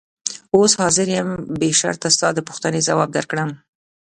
اوس 0.55 0.71
حاضر 0.81 1.07
یم 1.17 1.29
بې 1.59 1.69
شرطه 1.79 2.09
ستا 2.15 2.27
د 2.33 2.39
پوښتنې 2.47 2.79
ځواب 2.87 3.09
درکړم. 3.13 3.49